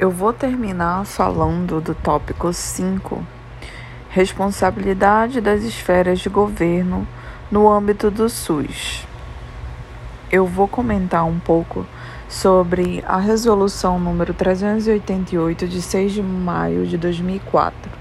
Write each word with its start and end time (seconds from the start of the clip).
Eu 0.00 0.10
vou 0.10 0.32
terminar 0.32 1.04
falando 1.04 1.78
do 1.78 1.94
tópico 1.94 2.50
5, 2.54 3.22
responsabilidade 4.08 5.42
das 5.42 5.62
esferas 5.62 6.20
de 6.20 6.30
governo 6.30 7.06
no 7.50 7.68
âmbito 7.70 8.10
do 8.10 8.26
SUS. 8.26 9.06
Eu 10.32 10.46
vou 10.46 10.66
comentar 10.66 11.26
um 11.26 11.38
pouco 11.38 11.84
sobre 12.30 13.04
a 13.06 13.18
resolução 13.18 14.00
número 14.00 14.32
388 14.32 15.68
de 15.68 15.82
6 15.82 16.12
de 16.12 16.22
maio 16.22 16.86
de 16.86 16.96
2004. 16.96 17.92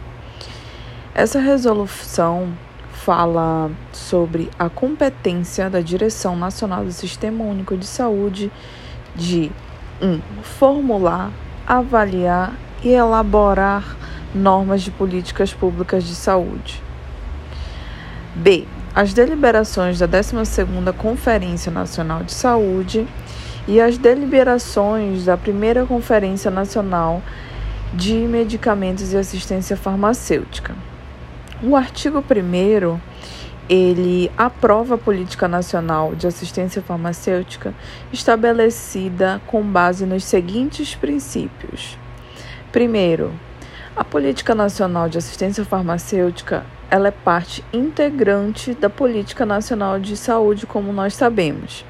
Essa 1.14 1.42
resolução 1.42 2.54
fala 2.94 3.70
sobre 3.92 4.50
a 4.58 4.70
competência 4.70 5.70
da 5.70 5.82
Direção 5.82 6.38
Nacional 6.38 6.86
do 6.86 6.94
Sistema 6.94 7.44
Único 7.44 7.76
de 7.76 7.86
Saúde 7.86 8.50
de 9.14 9.52
1. 10.02 10.08
Um, 10.08 10.22
formular, 10.42 11.30
avaliar 11.70 12.54
e 12.84 12.89
elaborar 12.89 13.96
normas 14.34 14.82
de 14.82 14.89
políticas 14.89 15.54
públicas 15.54 16.04
de 16.04 16.16
saúde. 16.16 16.82
B. 18.34 18.66
As 18.96 19.14
deliberações 19.14 20.00
da 20.00 20.07
12ª 20.07 20.92
Conferência 20.93 21.71
Nacional 21.71 22.24
de 22.24 22.34
Saúde 22.34 23.07
e 23.68 23.79
as 23.79 24.00
deliberações 24.00 25.26
da 25.26 25.38
primeira 25.38 25.86
Conferência 25.86 26.50
Nacional 26.50 27.21
de 27.93 28.15
Medicamentos 28.15 29.14
e 29.14 29.18
Assistência 29.18 29.78
Farmacêutica. 29.78 30.74
O 31.62 31.76
artigo 31.76 32.17
1 32.17 33.00
ele 33.69 34.31
aprova 34.36 34.95
a 34.95 34.97
política 34.97 35.47
nacional 35.47 36.16
de 36.16 36.25
assistência 36.25 36.81
farmacêutica 36.81 37.73
estabelecida 38.11 39.39
com 39.45 39.61
base 39.61 40.08
nos 40.08 40.23
seguintes 40.23 40.95
princípios. 40.95 41.95
Primeiro, 42.72 43.31
a 43.95 44.03
política 44.03 44.55
nacional 44.55 45.08
de 45.08 45.20
assistência 45.20 45.64
farmacêutica 45.64 46.66
ela 46.89 47.09
é 47.09 47.11
parte 47.11 47.64
integrante 47.72 48.73
da 48.73 48.89
política 48.89 49.45
nacional 49.45 50.00
de 50.00 50.17
saúde, 50.17 50.66
como 50.66 50.92
nós 50.92 51.14
sabemos. 51.14 51.86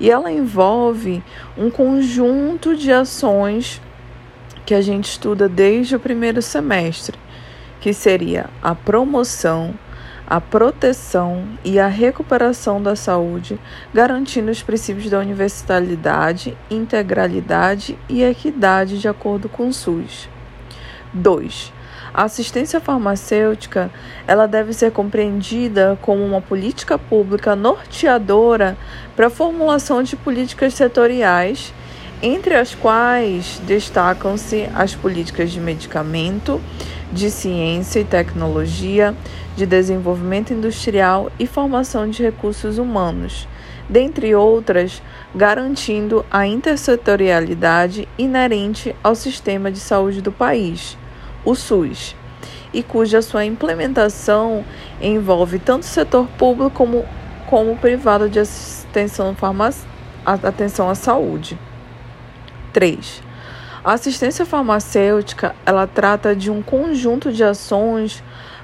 E 0.00 0.10
ela 0.10 0.32
envolve 0.32 1.22
um 1.56 1.70
conjunto 1.70 2.76
de 2.76 2.92
ações 2.92 3.80
que 4.66 4.74
a 4.74 4.80
gente 4.80 5.10
estuda 5.10 5.48
desde 5.48 5.94
o 5.94 6.00
primeiro 6.00 6.42
semestre, 6.42 7.16
que 7.80 7.92
seria 7.92 8.46
a 8.60 8.74
promoção, 8.74 9.74
a 10.26 10.40
proteção 10.40 11.44
e 11.64 11.78
a 11.78 11.86
recuperação 11.86 12.82
da 12.82 12.96
saúde, 12.96 13.58
garantindo 13.92 14.50
os 14.50 14.62
princípios 14.62 15.10
da 15.10 15.18
universalidade, 15.18 16.56
integralidade 16.70 17.98
e 18.08 18.22
equidade 18.22 18.98
de 18.98 19.08
acordo 19.08 19.48
com 19.48 19.68
o 19.68 19.72
SUS. 19.72 20.28
2. 21.12 21.72
A 22.12 22.24
assistência 22.24 22.80
farmacêutica, 22.80 23.90
ela 24.26 24.46
deve 24.46 24.72
ser 24.72 24.92
compreendida 24.92 25.98
como 26.00 26.24
uma 26.24 26.40
política 26.40 26.96
pública 26.96 27.56
norteadora 27.56 28.76
para 29.16 29.26
a 29.26 29.30
formulação 29.30 30.02
de 30.02 30.16
políticas 30.16 30.74
setoriais 30.74 31.74
entre 32.22 32.54
as 32.54 32.74
quais 32.74 33.60
destacam-se 33.66 34.68
as 34.74 34.94
políticas 34.94 35.50
de 35.50 35.60
medicamento, 35.60 36.60
de 37.12 37.30
ciência 37.30 38.00
e 38.00 38.04
tecnologia, 38.04 39.14
de 39.56 39.66
desenvolvimento 39.66 40.52
industrial 40.52 41.30
e 41.38 41.46
formação 41.46 42.08
de 42.08 42.22
recursos 42.22 42.78
humanos, 42.78 43.46
dentre 43.88 44.34
outras, 44.34 45.02
garantindo 45.34 46.24
a 46.30 46.46
intersetorialidade 46.46 48.08
inerente 48.18 48.94
ao 49.02 49.14
sistema 49.14 49.70
de 49.70 49.78
saúde 49.78 50.20
do 50.20 50.32
país, 50.32 50.96
o 51.44 51.54
SUS, 51.54 52.16
e 52.72 52.82
cuja 52.82 53.22
sua 53.22 53.44
implementação 53.44 54.64
envolve 55.00 55.58
tanto 55.58 55.84
o 55.84 55.86
setor 55.86 56.26
público 56.38 56.70
como, 56.70 57.04
como 57.46 57.72
o 57.72 57.76
privado 57.76 58.28
de 58.28 58.40
atenção, 58.40 59.36
atenção 60.24 60.90
à 60.90 60.94
saúde. 60.94 61.56
3. 62.74 63.22
A 63.84 63.92
assistência 63.92 64.44
farmacêutica, 64.44 65.54
ela 65.64 65.86
trata 65.86 66.34
de 66.34 66.50
um 66.50 66.60
conjunto 66.60 67.32
de 67.32 67.44
ações 67.44 68.22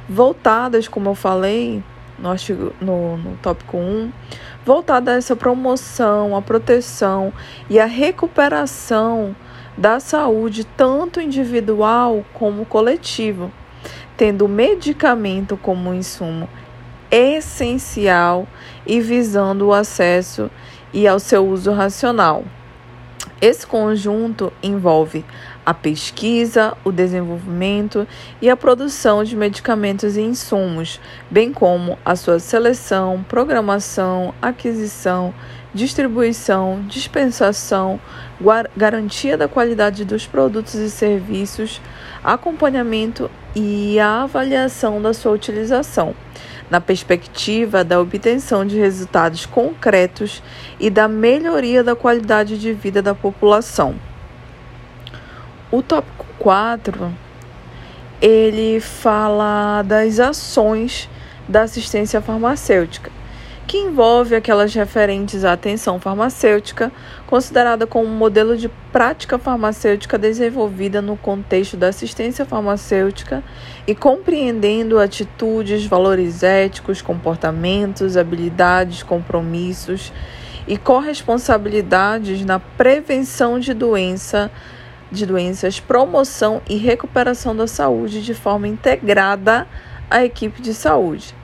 voltadas, 0.08 0.88
como 0.88 1.08
eu 1.08 1.14
falei 1.14 1.82
no, 2.18 2.30
artigo, 2.30 2.72
no, 2.80 3.16
no 3.16 3.36
tópico 3.36 3.76
1, 3.76 4.12
voltada 4.66 5.12
a 5.12 5.14
essa 5.14 5.36
promoção, 5.36 6.36
a 6.36 6.42
proteção 6.42 7.32
e 7.68 7.78
a 7.78 7.86
recuperação 7.86 9.34
da 9.76 10.00
saúde, 10.00 10.64
tanto 10.64 11.20
individual 11.20 12.24
como 12.34 12.66
coletiva, 12.66 13.50
tendo 14.16 14.48
medicamento 14.48 15.56
como 15.56 15.94
insumo 15.94 16.48
essencial 17.10 18.46
e 18.86 19.00
visando 19.00 19.68
o 19.68 19.72
acesso 19.72 20.50
e 20.92 21.06
ao 21.06 21.18
seu 21.18 21.46
uso 21.46 21.72
racional. 21.72 22.44
Esse 23.40 23.66
conjunto 23.66 24.52
envolve 24.62 25.24
a 25.64 25.72
pesquisa, 25.72 26.76
o 26.84 26.92
desenvolvimento 26.92 28.06
e 28.42 28.50
a 28.50 28.56
produção 28.56 29.24
de 29.24 29.34
medicamentos 29.34 30.18
e 30.18 30.20
insumos, 30.20 31.00
bem 31.30 31.50
como 31.50 31.98
a 32.04 32.14
sua 32.16 32.38
seleção, 32.38 33.24
programação, 33.26 34.34
aquisição, 34.42 35.32
distribuição, 35.72 36.84
dispensação, 36.86 37.98
garantia 38.76 39.38
da 39.38 39.48
qualidade 39.48 40.04
dos 40.04 40.26
produtos 40.26 40.74
e 40.74 40.90
serviços, 40.90 41.80
acompanhamento 42.22 43.30
e 43.56 43.98
a 43.98 44.24
avaliação 44.24 45.00
da 45.00 45.14
sua 45.14 45.32
utilização 45.32 46.14
na 46.70 46.80
perspectiva 46.80 47.82
da 47.82 48.00
obtenção 48.00 48.64
de 48.64 48.78
resultados 48.78 49.44
concretos 49.44 50.42
e 50.78 50.88
da 50.88 51.08
melhoria 51.08 51.82
da 51.82 51.96
qualidade 51.96 52.58
de 52.58 52.72
vida 52.72 53.02
da 53.02 53.14
população. 53.14 53.96
O 55.70 55.82
tópico 55.82 56.24
4, 56.38 57.12
ele 58.22 58.80
fala 58.80 59.82
das 59.82 60.20
ações 60.20 61.08
da 61.48 61.62
assistência 61.62 62.20
farmacêutica 62.20 63.19
que 63.70 63.78
envolve 63.78 64.34
aquelas 64.34 64.74
referentes 64.74 65.44
à 65.44 65.52
atenção 65.52 66.00
farmacêutica, 66.00 66.90
considerada 67.24 67.86
como 67.86 68.08
um 68.08 68.16
modelo 68.16 68.56
de 68.56 68.68
prática 68.90 69.38
farmacêutica 69.38 70.18
desenvolvida 70.18 71.00
no 71.00 71.16
contexto 71.16 71.76
da 71.76 71.86
assistência 71.86 72.44
farmacêutica 72.44 73.44
e 73.86 73.94
compreendendo 73.94 74.98
atitudes, 74.98 75.86
valores 75.86 76.42
éticos, 76.42 77.00
comportamentos, 77.00 78.16
habilidades, 78.16 79.04
compromissos 79.04 80.12
e 80.66 80.76
corresponsabilidades 80.76 82.44
na 82.44 82.58
prevenção 82.58 83.60
de 83.60 83.72
doença 83.72 84.50
de 85.12 85.24
doenças, 85.24 85.78
promoção 85.78 86.60
e 86.68 86.74
recuperação 86.76 87.54
da 87.54 87.68
saúde 87.68 88.20
de 88.20 88.34
forma 88.34 88.66
integrada 88.66 89.64
à 90.10 90.24
equipe 90.24 90.60
de 90.60 90.74
saúde 90.74 91.38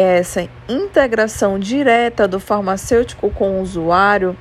essa 0.00 0.48
integração 0.68 1.58
direta 1.58 2.28
do 2.28 2.38
farmacêutico 2.38 3.30
com 3.30 3.58
o 3.58 3.62
usuário, 3.62 4.36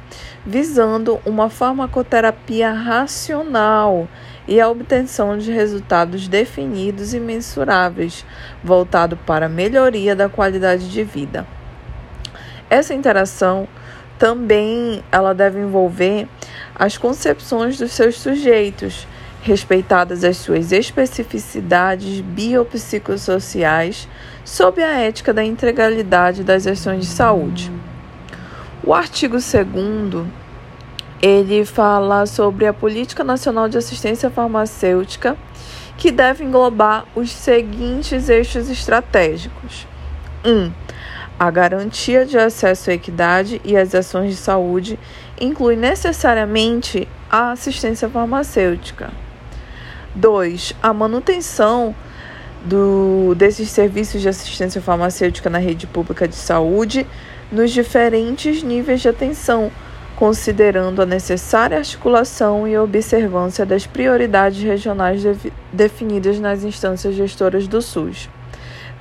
visando 0.45 1.19
uma 1.25 1.49
farmacoterapia 1.49 2.71
racional 2.71 4.07
e 4.47 4.61
a 4.61 4.69
obtenção 4.69 5.37
de 5.37 5.51
resultados 5.51 6.27
definidos 6.27 7.13
e 7.13 7.19
mensuráveis, 7.19 8.23
voltado 8.63 9.17
para 9.17 9.47
a 9.47 9.49
melhoria 9.49 10.15
da 10.15 10.29
qualidade 10.29 10.89
de 10.91 11.03
vida. 11.03 11.47
Essa 12.69 12.93
interação 12.93 13.67
também 14.19 15.03
ela 15.11 15.33
deve 15.33 15.59
envolver 15.59 16.27
as 16.75 16.97
concepções 16.97 17.79
dos 17.79 17.91
seus 17.93 18.19
sujeitos, 18.19 19.07
respeitadas 19.47 20.25
as 20.25 20.35
suas 20.35 20.73
especificidades 20.73 22.19
biopsicossociais, 22.19 24.09
sob 24.43 24.83
a 24.83 24.99
ética 24.99 25.33
da 25.33 25.41
integralidade 25.41 26.43
das 26.43 26.67
ações 26.67 27.05
de 27.05 27.05
saúde. 27.05 27.71
O 28.83 28.93
artigo 28.93 29.37
2 29.37 30.27
ele 31.21 31.63
fala 31.65 32.25
sobre 32.25 32.67
a 32.67 32.73
Política 32.73 33.23
Nacional 33.23 33.69
de 33.69 33.77
Assistência 33.77 34.29
Farmacêutica, 34.29 35.37
que 35.97 36.11
deve 36.11 36.43
englobar 36.43 37.05
os 37.15 37.31
seguintes 37.31 38.27
eixos 38.27 38.69
estratégicos. 38.69 39.87
1. 40.45 40.49
Um, 40.51 40.71
a 41.39 41.49
garantia 41.49 42.25
de 42.25 42.37
acesso 42.37 42.89
à 42.89 42.93
equidade 42.93 43.61
e 43.63 43.77
às 43.77 43.95
ações 43.95 44.31
de 44.31 44.35
saúde 44.35 44.99
inclui 45.39 45.75
necessariamente 45.75 47.07
a 47.29 47.51
assistência 47.51 48.09
farmacêutica. 48.09 49.09
2. 50.17 50.73
A 50.81 50.93
manutenção 50.93 51.95
do, 52.65 53.35
desses 53.35 53.69
serviços 53.69 54.21
de 54.21 54.27
assistência 54.27 54.81
farmacêutica 54.81 55.49
na 55.49 55.59
rede 55.59 55.87
pública 55.87 56.27
de 56.27 56.35
saúde 56.35 57.05
nos 57.51 57.71
diferentes 57.71 58.61
níveis 58.63 59.01
de 59.01 59.07
atenção, 59.07 59.71
considerando 60.15 61.01
a 61.01 61.05
necessária 61.05 61.77
articulação 61.77 62.67
e 62.67 62.77
observância 62.77 63.65
das 63.65 63.85
prioridades 63.85 64.61
regionais 64.61 65.21
de 65.21 65.53
definidas 65.71 66.39
nas 66.39 66.63
instâncias 66.63 67.15
gestoras 67.15 67.67
do 67.67 67.81
SUS. 67.81 68.29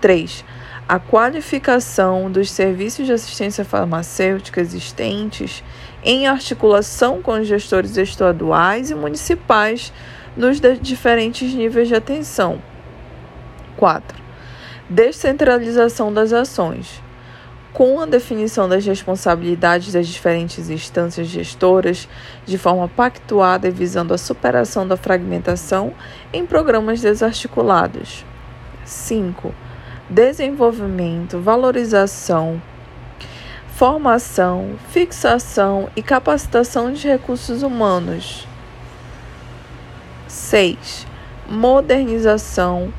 3. 0.01 0.45
A 0.89 1.01
qualificação 1.01 2.31
dos 2.31 2.49
serviços 2.49 3.07
de 3.07 3.13
assistência 3.13 3.65
farmacêutica 3.65 4.61
existentes 4.61 5.65
em 6.05 6.29
articulação 6.29 7.21
com 7.21 7.33
os 7.33 7.49
gestores 7.49 7.97
estaduais 7.97 8.91
e 8.91 8.95
municipais 8.95 9.93
nos 10.37 10.61
diferentes 10.61 11.53
níveis 11.55 11.89
de 11.89 11.95
atenção. 11.95 12.61
4. 13.77 14.17
Descentralização 14.89 16.13
das 16.13 16.33
ações 16.33 17.03
com 17.77 18.01
a 18.01 18.07
definição 18.07 18.67
das 18.67 18.87
responsabilidades 18.87 19.93
das 19.93 20.09
diferentes 20.09 20.71
instâncias 20.71 21.27
gestoras 21.27 22.09
de 22.47 22.57
forma 22.57 22.89
pactuada 22.89 23.69
e 23.69 23.71
visando 23.71 24.15
a 24.15 24.19
superação 24.19 24.89
da 24.89 24.97
fragmentação 24.97 25.93
em 26.33 26.47
programas 26.47 27.03
desarticulados. 27.03 28.25
5. 28.83 29.55
Desenvolvimento, 30.09 31.39
valorização, 31.39 32.63
formação, 33.75 34.77
fixação 34.89 35.91
e 35.95 36.03
capacitação 36.03 36.95
de 36.95 37.07
recursos 37.07 37.63
humanos. 37.63 38.49
6. 40.47 41.07
Modernização 41.49 42.93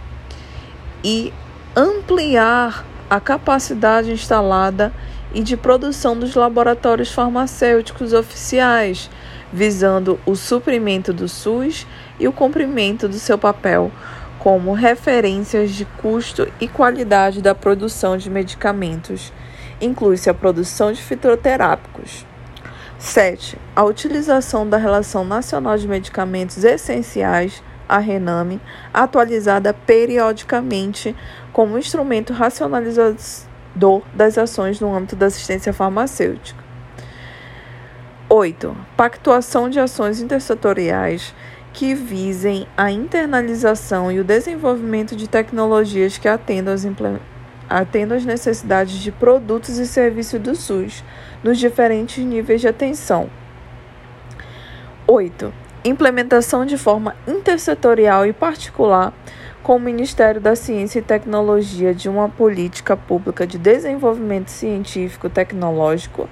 e 1.03 1.33
ampliar 1.75 2.85
a 3.09 3.19
capacidade 3.21 4.11
instalada 4.11 4.91
e 5.33 5.41
de 5.41 5.55
produção 5.55 6.17
dos 6.17 6.35
laboratórios 6.35 7.11
farmacêuticos 7.11 8.11
oficiais, 8.11 9.09
visando 9.51 10.19
o 10.25 10.35
suprimento 10.35 11.13
do 11.13 11.29
SUS 11.29 11.87
e 12.19 12.27
o 12.27 12.33
cumprimento 12.33 13.07
do 13.07 13.17
seu 13.17 13.37
papel 13.37 13.91
como 14.39 14.73
referências 14.73 15.71
de 15.71 15.85
custo 15.85 16.47
e 16.59 16.67
qualidade 16.67 17.41
da 17.41 17.55
produção 17.55 18.17
de 18.17 18.29
medicamentos. 18.29 19.31
Inclui-se 19.79 20.29
a 20.29 20.33
produção 20.33 20.91
de 20.91 21.01
fitoterápicos. 21.01 22.25
7. 22.99 23.57
A 23.75 23.83
utilização 23.83 24.67
da 24.67 24.77
Relação 24.77 25.23
Nacional 25.23 25.77
de 25.77 25.87
Medicamentos 25.87 26.63
Essenciais 26.63 27.61
a 27.87 27.99
RENAME, 27.99 28.59
atualizada 28.93 29.73
periodicamente 29.73 31.15
como 31.53 31.77
instrumento 31.77 32.33
racionalizador 32.33 34.01
das 34.13 34.37
ações 34.37 34.79
no 34.79 34.93
âmbito 34.93 35.15
da 35.15 35.27
assistência 35.27 35.71
farmacêutica. 35.71 36.63
8. 38.29 38.75
Pactuação 38.97 39.69
de 39.69 39.79
ações 39.79 40.19
intersetoriais 40.19 41.33
que 41.71 41.93
visem 41.93 42.67
a 42.75 42.91
internalização 42.91 44.11
e 44.11 44.19
o 44.19 44.23
desenvolvimento 44.23 45.15
de 45.15 45.29
tecnologias 45.29 46.17
que 46.17 46.27
atendam 46.27 46.73
às, 46.73 46.83
atendam 47.69 48.17
às 48.17 48.25
necessidades 48.25 48.95
de 48.95 49.11
produtos 49.11 49.77
e 49.77 49.85
serviços 49.85 50.39
do 50.39 50.55
SUS 50.55 51.03
nos 51.43 51.57
diferentes 51.57 52.23
níveis 52.23 52.61
de 52.61 52.67
atenção. 52.67 53.29
8 55.07 55.53
implementação 55.85 56.65
de 56.65 56.77
forma 56.77 57.15
intersetorial 57.25 58.25
e 58.25 58.33
particular 58.33 59.13
com 59.63 59.77
o 59.77 59.79
Ministério 59.79 60.41
da 60.41 60.55
Ciência 60.55 60.99
e 60.99 61.01
Tecnologia 61.01 61.93
de 61.93 62.09
uma 62.09 62.27
política 62.27 62.97
pública 62.97 63.47
de 63.47 63.57
desenvolvimento 63.57 64.49
científico 64.49 65.29
tecnológico 65.29 66.27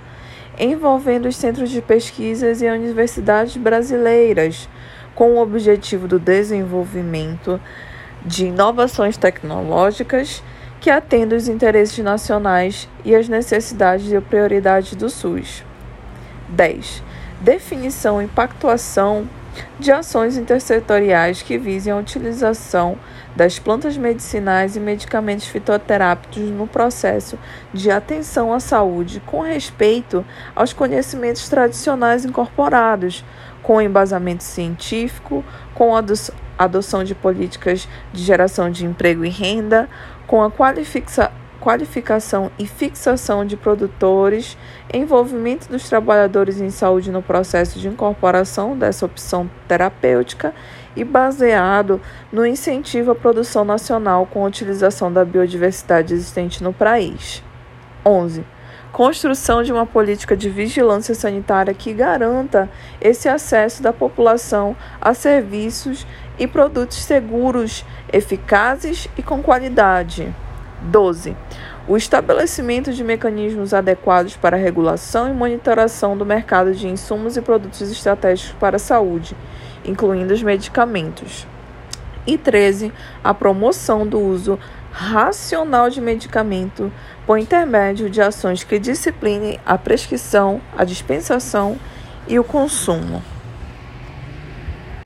envolvendo 0.57 1.27
os 1.27 1.35
centros 1.35 1.69
de 1.69 1.81
pesquisas 1.81 2.61
e 2.61 2.67
universidades 2.67 3.57
brasileiras, 3.57 4.69
com 5.13 5.33
o 5.33 5.41
objetivo 5.41 6.07
do 6.07 6.19
desenvolvimento 6.19 7.59
de 8.25 8.47
inovações 8.47 9.17
tecnológicas 9.17 10.41
que 10.85 10.91
atendam 10.91 11.35
os 11.35 11.47
interesses 11.47 11.97
nacionais 11.97 12.87
e 13.03 13.15
as 13.15 13.27
necessidades 13.27 14.11
e 14.11 14.21
prioridades 14.21 14.93
do 14.93 15.09
SUS. 15.09 15.63
10. 16.47 17.01
Definição 17.41 18.21
e 18.21 18.27
pactuação 18.27 19.27
de 19.79 19.91
ações 19.91 20.37
intersetoriais 20.37 21.41
que 21.41 21.57
visem 21.57 21.91
a 21.91 21.97
utilização 21.97 22.99
das 23.35 23.57
plantas 23.57 23.97
medicinais 23.97 24.75
e 24.75 24.79
medicamentos 24.79 25.47
fitoterápicos 25.47 26.51
no 26.51 26.67
processo 26.67 27.35
de 27.73 27.89
atenção 27.89 28.53
à 28.53 28.59
saúde 28.59 29.19
com 29.25 29.41
respeito 29.41 30.23
aos 30.55 30.71
conhecimentos 30.71 31.49
tradicionais 31.49 32.25
incorporados, 32.25 33.25
com 33.63 33.81
embasamento 33.81 34.43
científico, 34.43 35.43
com 35.73 35.95
a 35.95 36.03
adoção 36.59 37.03
de 37.03 37.15
políticas 37.15 37.87
de 38.13 38.23
geração 38.23 38.69
de 38.69 38.85
emprego 38.85 39.25
e 39.25 39.29
renda, 39.29 39.89
com 40.27 40.41
a 40.43 40.51
qualificação 40.51 41.31
qualificação 41.65 42.51
e 42.59 42.67
fixação 42.67 43.43
de 43.43 43.57
produtores, 43.57 44.55
envolvimento 44.93 45.67
dos 45.67 45.89
trabalhadores 45.89 46.61
em 46.61 46.69
saúde 46.69 47.11
no 47.11 47.23
processo 47.23 47.79
de 47.79 47.87
incorporação 47.87 48.77
dessa 48.77 49.03
opção 49.03 49.49
terapêutica 49.67 50.53
e 50.95 51.03
baseado 51.03 51.99
no 52.31 52.45
incentivo 52.45 53.09
à 53.09 53.15
produção 53.15 53.65
nacional 53.65 54.27
com 54.27 54.45
a 54.45 54.47
utilização 54.47 55.11
da 55.11 55.25
biodiversidade 55.25 56.13
existente 56.13 56.63
no 56.63 56.71
país. 56.71 57.43
11. 58.05 58.45
Construção 58.95 59.61
de 59.61 59.73
uma 59.73 59.85
política 59.85 60.37
de 60.37 60.49
vigilância 60.49 61.13
sanitária 61.13 61.73
que 61.73 61.91
garanta 61.91 62.69
esse 63.01 63.27
acesso 63.27 63.83
da 63.83 63.91
população 63.91 64.73
a 65.01 65.13
serviços 65.13 66.07
e 66.39 66.47
produtos 66.47 66.99
seguros, 66.99 67.83
eficazes 68.13 69.09
e 69.17 69.21
com 69.21 69.43
qualidade. 69.43 70.33
12. 70.83 71.35
O 71.89 71.97
estabelecimento 71.97 72.93
de 72.93 73.03
mecanismos 73.03 73.73
adequados 73.73 74.37
para 74.37 74.55
regulação 74.55 75.29
e 75.29 75.33
monitoração 75.33 76.17
do 76.17 76.25
mercado 76.25 76.73
de 76.73 76.87
insumos 76.87 77.35
e 77.35 77.41
produtos 77.41 77.81
estratégicos 77.81 78.55
para 78.57 78.77
a 78.77 78.79
saúde, 78.79 79.35
incluindo 79.83 80.33
os 80.33 80.41
medicamentos. 80.41 81.45
E 82.25 82.37
13. 82.37 82.93
A 83.21 83.33
promoção 83.33 84.07
do 84.07 84.21
uso 84.21 84.57
racional 84.95 85.89
de 85.89 85.99
medicamento 85.99 86.89
por 87.27 87.37
intermédio 87.37 88.09
de 88.09 88.21
ações 88.21 88.63
que 88.63 88.79
disciplinem 88.79 89.59
a 89.65 89.77
prescrição, 89.77 90.61
a 90.77 90.85
dispensação 90.85 91.77
e 92.29 92.39
o 92.39 92.43
consumo. 92.45 93.21